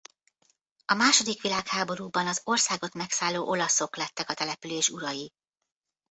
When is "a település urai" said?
4.29-5.33